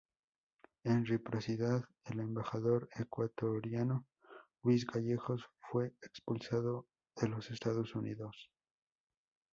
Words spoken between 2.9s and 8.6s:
ecuatoriano Luis Gallegos fue expulsado de los Estados Unidos.